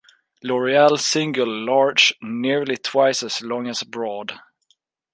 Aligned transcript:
Loreal 0.43 0.97
single, 0.97 1.45
large, 1.47 2.11
nearly 2.23 2.75
twice 2.75 3.21
as 3.21 3.39
long 3.43 3.67
as 3.67 3.83
broad. 3.83 4.33